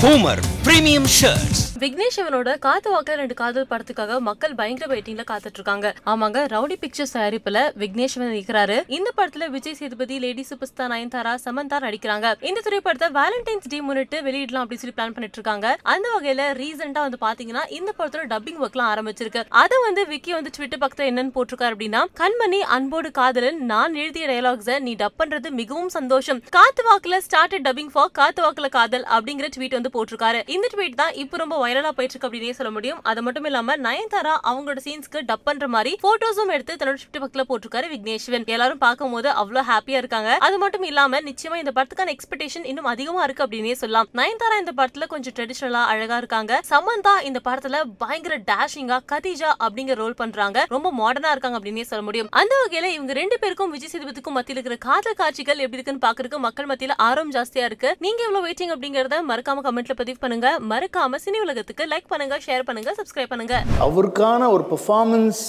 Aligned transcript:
Homer 0.00 0.40
Premium 0.64 1.06
Shirts. 1.06 1.69
Vignesh 1.82 2.16
சிவனோட 2.16 2.50
காத்து 2.64 2.88
வாக்கில் 2.92 3.18
ரெண்டு 3.20 3.34
காதல் 3.40 3.66
படத்துக்காக 3.68 4.16
மக்கள் 4.26 4.54
பயங்கர 4.58 4.86
வெயிட்டிங்ல 4.90 5.22
காத்துட்டு 5.28 5.58
இருக்காங்க 5.58 5.86
ஆமாங்க 6.12 6.40
ரவுடி 6.52 6.76
பிக்சர்ஸ் 6.82 7.14
தயாரிப்புல 7.14 7.60
விக்னேஷ் 7.82 8.14
சிவன் 8.14 8.34
இருக்கிறாரு 8.34 8.76
இந்த 8.96 9.08
படத்துல 9.18 9.46
Vijay 9.54 9.76
Sethupathi 9.78 10.16
lady 10.24 10.42
super 10.48 10.70
star 10.70 10.90
Nayanthara 10.92 11.32
Samantha 11.44 11.76
நடிக்கிறாங்க. 11.84 12.32
இந்த 12.48 12.62
திரைப்படத்தை 12.66 13.08
வேலண்டைன்ஸ் 13.20 13.70
டே 13.74 13.78
முன்னிட்டு 13.86 14.18
வெளியிடலாம் 14.26 14.64
அப்படின்னு 14.64 14.82
சொல்லி 14.82 14.96
பிளான் 14.98 15.14
பண்ணிட்டு 15.16 15.38
இருக்காங்க 15.40 15.70
அந்த 15.94 16.06
வகையில 16.16 16.48
ரீசெண்டா 16.60 17.04
வந்து 17.06 17.20
பாத்தீங்கன்னா 17.24 17.62
இந்த 17.78 17.94
படத்தோட 18.00 18.26
டப்பிங் 18.34 18.60
ஒர்க்லாம் 18.66 18.90
ஆரம்பிச்சிருக்கு. 18.94 19.44
அதை 19.62 19.78
வந்து 19.86 20.04
விக்கி 20.12 20.34
வந்து 20.38 20.52
ட்விட்டர் 20.58 20.82
பக்கத்துல 20.84 21.08
என்னன்னு 21.12 21.34
போட்டிருக்காரு 21.38 21.74
அப்படின்னா 21.76 22.02
கண்மணி 22.22 22.60
அன்போடு 22.78 23.12
காதலன் 23.20 23.62
நான் 23.72 23.98
எழுதிய 24.02 24.26
டயலாக்ஸ 24.32 24.78
நீ 24.88 24.94
டப் 25.04 25.18
பண்றது 25.22 25.54
மிகவும் 25.62 25.90
சந்தோஷம். 25.98 26.42
காத்து 26.58 26.84
வாக்குல 26.90 27.22
ஸ்டார்டட் 27.28 27.66
டப்பிங் 27.68 27.92
ஃபார் 27.96 28.14
காத்து 28.20 28.42
வாக்குல 28.48 28.70
காதல் 28.78 29.08
அப்படிங்கிற 29.16 29.50
ட்வீட் 29.56 29.78
வந்து 29.80 29.94
போட்டிருக்காரு. 29.98 30.42
இந்த 30.58 30.68
ட்வீட் 30.76 31.00
தான் 31.02 31.16
இப்போ 31.24 31.42
ரொம்ப 31.44 31.56
வைரலா 31.70 31.94
போயிட்டு 31.98 32.14
இருக்கு 32.14 32.28
அப்படின்னே 32.28 32.54
சொல்ல 32.60 32.72
முடியும். 32.78 33.00
அது 33.12 33.22
மட்டும் 33.28 33.48
இல்லாம 33.50 33.76
நயன்தாரா 33.86 34.34
அவங்களோட 34.50 34.78
சீன்ஸ்க்கு 34.86 35.20
டப் 35.30 35.44
பண்ற 35.44 35.68
மாதிரி 35.76 35.92
போட்டோஸும் 36.06 36.54
எடுத்து 36.56 36.78
தன்னோட 36.80 36.96
ட்விட்டர் 37.00 37.22
பக்கத்துல 37.24 37.44
போட்டிருக்காரு 37.50 37.86
விக்னேஷ்வன் 37.94 38.46
எல்லாரும் 38.54 38.82
பார்க்கும்போது 38.86 39.28
அவ்வளவு 39.40 39.68
ஹாப்பியா 39.72 39.98
இருக்காங்க. 40.02 40.30
அது 40.46 40.58
மட்டும் 40.58 40.86
இல்லாம 40.90 41.20
நிச்சயமா 41.28 41.56
இந்த 41.62 41.72
படத்துக்கான 41.76 42.12
எக்ஸ்பெக்டேஷன் 42.14 42.66
இன்னும் 42.70 42.88
அதிகமா 42.92 43.22
இருக்கு 43.22 43.44
அப்படின்னே 43.46 43.74
சொல்லலாம். 43.82 44.08
நயன்தாரா 44.20 44.58
இந்த 44.58 44.72
படத்துல 44.78 45.06
கொஞ்சம் 45.06 45.34
ட்ரெடிஷனலா 45.38 45.82
அழகா 45.92 46.16
இருக்காங்க. 46.16 46.60
சமந்தா 46.70 47.14
இந்த 47.28 47.40
படத்துல 47.48 47.82
பயங்கர 47.98 48.38
டேஷிங்கா 48.50 48.98
கதிஜா 49.12 49.50
அப்படிங்கிற 49.64 49.96
ரோல் 50.02 50.16
பண்றாங்க. 50.22 50.64
ரொம்ப 50.74 50.88
மாடர்னா 51.00 51.30
இருக்காங்க 51.30 51.58
அப்படின்னே 51.58 51.86
சொல்ல 51.90 52.04
முடியும். 52.04 52.28
அந்த 52.40 52.54
வகையில 52.62 52.90
இவங்க 52.96 53.12
ரெண்டு 53.12 53.38
பேருக்கும் 53.38 53.70
விஜய் 53.70 53.92
சேதுபதிக்கும் 53.92 54.36
மத்தியில 54.38 54.58
இருக்கிற 54.58 54.76
காதல் 54.88 55.18
காட்சிகள் 55.22 55.62
எப்படி 55.64 55.78
இருக்குன்னு 55.78 56.04
பாக்குறதுக்கு 56.06 56.40
மக்கள் 56.46 56.66
மத்தியில 56.66 56.96
ஆர்வம் 57.08 57.32
ஜாஸ்தியா 57.32 57.64
இருக்கு. 57.70 57.90
நீங்க 57.98 58.20
எவ்வளவு 58.26 58.46
வெயிட்டிங் 58.46 58.72
அப்படிங்கறத 58.74 59.18
மறக்காம 59.30 59.64
கமெண்ட்ல 59.68 59.96
பதிவு 60.02 60.18
பண்ணுங்க. 60.20 60.48
மறக்காம 60.72 61.18
சினி 61.24 61.40
உலக 61.46 61.59
உலகத்துக்கு 61.60 61.86
லைக் 61.92 62.10
பண்ணுங்க 62.10 62.34
ஷேர் 62.44 62.62
பண்ணுங்க 62.68 62.90
சப்ஸ்கிரைப் 62.98 63.32
பண்ணுங்க. 63.32 63.54
அவருக்கான 63.86 64.46
ஒரு 64.54 64.64
பெர்ஃபார்மன்ஸ் 64.70 65.40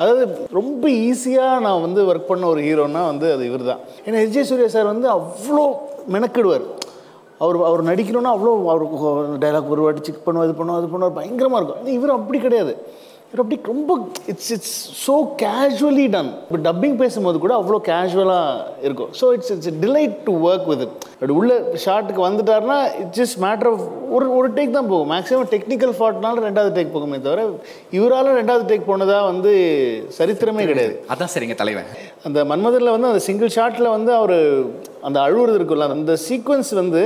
அதாவது 0.00 0.24
ரொம்ப 0.58 0.82
ஈஸியாக 1.08 1.62
நான் 1.66 1.84
வந்து 1.84 2.00
ஒர்க் 2.10 2.28
பண்ண 2.30 2.44
ஒரு 2.54 2.60
ஹீரோனா 2.66 3.02
வந்து 3.10 3.26
அது 3.34 3.42
இவர் 3.50 3.64
தான் 3.70 3.80
ஏன்னா 4.06 4.24
ஜே 4.34 4.42
சூர்யா 4.50 4.68
சார் 4.74 4.90
வந்து 4.92 5.08
அவ்வளோ 5.18 5.64
மெனக்கிடுவார். 6.14 6.66
அவர் 7.44 7.56
அவர் 7.68 7.82
நடிக்கணும்னா 7.90 8.32
அவ்வளோ 8.36 8.52
அவருக்கு 8.72 9.38
டைலாக் 9.44 9.72
ஒரு 9.76 9.84
வாட்டி 9.86 10.02
செக் 10.08 10.24
பண்ணுவோம் 10.26 10.46
இது 10.48 10.56
பண்ணுவோம் 10.60 10.80
அது 10.80 10.92
பண்ணுவார் 10.92 11.16
பயங்கரமாக 11.20 11.60
இருக்கும். 11.60 11.80
ஆனால் 11.80 11.96
இவர் 11.98 12.16
அப்படி 12.18 12.40
கிடையாது. 12.46 12.74
அப்படி 13.42 13.56
ரொம்ப 13.72 13.92
it's 14.32 14.50
it's 14.56 14.74
so 15.04 15.14
casually 15.42 16.06
done 16.14 16.30
இப்போ 16.44 16.58
டப்பிங் 16.66 16.96
பேசும்போது 17.02 17.36
கூட 17.44 17.54
அவ்வளோ 17.60 17.78
கேஷுவலாக 17.88 18.84
இருக்கும். 18.86 19.10
So 19.20 19.26
it's 19.36 19.52
it's 19.54 19.72
delight 19.84 20.16
to 20.26 20.32
work 20.48 20.66
with 20.72 20.84
but 21.20 21.32
உள்ள 21.38 21.58
ஷார்ட்டுக்கு 21.84 22.22
வந்துட்டாருன்னா 22.28 22.78
இட்ஸ் 23.02 23.18
ஜஸ்ட் 23.20 23.38
மேட்டர் 23.46 23.70
ஆஃப் 23.72 23.84
ஒரு 24.16 24.26
ஒரு 24.38 24.48
டேக் 24.56 24.76
தான் 24.78 24.90
போகும். 24.92 25.10
மேக்ஸிமம் 25.14 25.50
டெக்னிக்கல் 25.54 25.94
ஃபால்ட்னால 25.98 26.44
ரெண்டாவது 26.48 26.74
டேக் 26.78 26.94
போகுமே 26.96 27.20
தவிர 27.28 27.46
இவரால் 27.98 28.32
ரெண்டாவது 28.40 28.66
டேக் 28.72 28.88
போனதா 28.90 29.20
வந்து 29.32 29.52
சரித்திரமே 30.18 30.66
கிடையாது. 30.72 30.94
அதான் 31.14 31.32
சரிங்க 31.36 31.56
தலைவன். 31.62 31.88
அந்த 32.28 32.38
மன்மதரில் 32.52 32.94
வந்து 32.96 33.10
அந்த 33.12 33.22
சிங்கிள் 33.28 33.54
ஷாட்டில் 33.56 33.94
வந்து 33.96 34.12
அவர் 34.20 34.36
அந்த 35.08 35.18
அழுவுறது 35.26 35.58
இருக்குல்ல 35.60 35.88
அந்த 35.96 36.14
சீக்வன்ஸ் 36.28 36.72
வந்து 36.82 37.02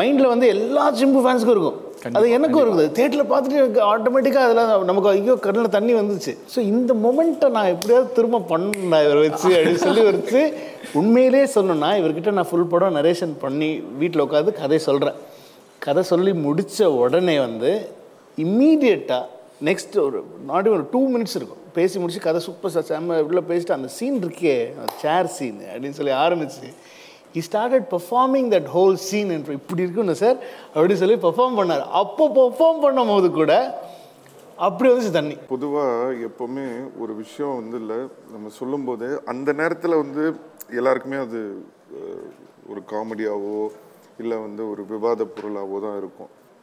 மைண்டில் 0.00 0.32
வந்து 0.32 0.46
எல்லா 0.54 0.84
சிம்பு 1.00 1.22
ஃபேன்ஸுக்கும் 1.24 1.56
இருக்கும். 1.56 1.78
அது 2.18 2.26
எனக்கும் 2.36 2.62
இருக்குது. 2.64 2.84
தேட்டரில் 2.98 3.28
பார்த்துட்டு 3.32 3.58
எனக்கு 3.62 3.80
ஆட்டோமேட்டிக்காக 3.90 4.46
அதில் 4.46 4.88
நமக்கு 4.90 5.08
ஐயோ 5.10 5.34
கண்ணில் 5.44 5.74
தண்ணி 5.76 5.92
வந்துச்சு 5.98 6.32
ஸோ 6.52 6.58
இந்த 6.70 6.92
மொமெண்ட்டை 7.04 7.48
நான் 7.56 7.72
எப்படியாவது 7.74 8.08
திரும்ப 8.18 8.40
பண்ணேன். 8.52 9.02
இவரை 9.06 9.20
வச்சு 9.26 9.50
அப்படின்னு 9.56 9.82
சொல்லி 9.86 10.04
வச்சு 10.08 10.40
உண்மையிலே 11.00 11.42
சொன்னேன்னா 11.56 11.90
இவர்கிட்ட 12.00 12.32
நான் 12.38 12.48
ஃபுல் 12.50 12.70
படம் 12.72 12.96
நரேஷன் 13.00 13.34
பண்ணி 13.44 13.70
வீட்டில் 14.00 14.24
உட்காந்து 14.26 14.54
கதை 14.62 14.78
சொல்கிறேன் 14.88 15.18
கதை 15.86 16.02
சொல்லி 16.12 16.32
முடித்த 16.46 16.88
உடனே 17.02 17.36
வந்து 17.46 17.70
இம்மீடியட்டாக 18.38 19.24
நெக்ஸ்ட் 19.68 19.96
ஒரு 20.06 20.18
நாட் 20.50 20.68
ஒரு 20.74 20.84
டூ 20.92 21.00
மினிட்ஸ் 21.14 21.36
இருக்கும். 21.38 21.60
பேசி 21.76 21.96
முடிச்சு 22.00 22.20
கதை 22.26 22.40
சூப்பர் 22.46 22.72
சார் 22.74 22.86
செம்ம 22.88 23.18
உள்ள 23.28 23.40
பேசிட்டு 23.50 23.76
அந்த 23.76 23.88
சீன் 23.96 24.18
இருக்கே 24.24 24.56
சேர் 25.02 25.30
சீன் 25.36 25.60
அப்படின்னு 25.70 25.98
சொல்லி 25.98 26.14
ஆரம்பிச்சு 26.24 26.68
he 27.34 27.42
started 27.48 27.86
performing 27.94 28.48
that 28.54 28.68
whole 28.74 28.96
scene 29.08 29.32
என்று 29.36 29.56
இப்படி 29.60 29.82
இருக்குன்னு 29.86 30.14
சார்? 30.22 30.38
அப்படி 30.74 30.96
சொல்லி 31.02 31.16
பெர்ஃபார்ம் 31.26 31.58
பண்ணார். 31.60 31.84
அப்போ 32.02 32.24
பெர்ஃபார்ம் 32.40 32.82
பண்ணும் 32.84 33.12
போது 33.12 33.30
கூட 33.40 33.52
அப்படி 34.66 34.88
வந்துச்சு 34.90 35.12
தண்ணி. 35.18 35.36
பொதுவாக 35.52 36.12
எப்போவுமே 36.28 36.66
ஒரு 37.02 37.12
விஷயம் 37.22 37.54
வந்து 37.60 37.76
இல்லை. 37.82 37.98
நம்ம 38.34 38.50
சொல்லும்போது 38.60 39.06
அந்த 39.32 39.52
நேரத்தில் 39.60 40.00
வந்து 40.02 40.24
எல்லாருக்குமே 40.80 41.18
அது 41.26 41.40
ஒரு 42.72 42.82
காமெடியாவோ 42.92 43.56
இல்லை 44.22 44.36
வந்து 44.46 44.62
ஒரு 44.72 44.82
விவாத 44.92 45.26
பொருளாவோ 45.36 45.78
தான் 45.86 45.98
இருக்கும். 46.02 46.30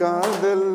Kaadhal. 0.00 0.68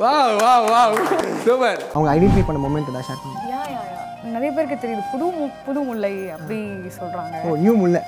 Wow 0.00 0.34
wow 0.42 0.66
wow 0.72 0.96
super 1.44 1.80
அவங்க 1.94 2.08
ஐடென்டிஃபை 2.14 2.44
பண்ண 2.48 2.58
மொமெண்ட் 2.64 2.94
தான் 2.96 3.06
ஷேர் 3.08 3.20
பண்ணுங்க 3.22 3.48
யா 3.52 3.62
யா 3.74 3.80
யா 3.92 3.98
நிறைய 4.34 4.50
பேருக்கு 4.56 4.76
தெரியுது. 4.82 5.02
புது 5.12 5.26
புது 5.66 5.80
முல்லை 5.88 6.12
அப்படி 6.34 6.58
சொல்றாங்க. 6.98 7.36
ஓ 7.46 7.56
நியூ 7.62 7.74
முல்லை 7.82 8.00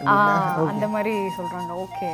அந்த 0.72 0.86
மாதிரி 0.94 1.14
சொல்றாங்க. 1.38 1.70
ஓகே 1.84 2.10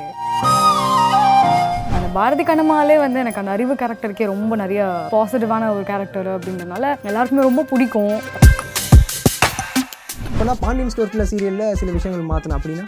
அந்த 1.97 2.09
பாரதி 2.19 2.45
கண்ணம்மாலே 2.51 2.97
வந்து 3.05 3.23
எனக்கு 3.25 3.43
அந்த 3.43 3.55
அறிவு 3.57 3.75
கேரக்டருக்கே 3.83 4.31
ரொம்ப 4.35 4.57
நிறைய 4.63 4.83
பாசிட்டிவான 5.15 5.71
ஒரு 5.77 5.85
கேரக்டர் 5.91 6.31
அப்படின்றனால 6.37 6.95
எல்லாருக்குமே 7.11 7.49
ரொம்ப 7.49 7.65
பிடிக்கும். 7.73 8.17
இப்போனா 10.31 10.55
பாண்டியன் 10.65 10.93
ஸ்டோர்ஸில் 10.95 11.29
சீரியலில் 11.33 11.77
சில 11.83 11.91
விஷயங்கள் 11.99 12.31
மாற்றணும் 12.33 12.59
அப்படின்னா? 12.59 12.87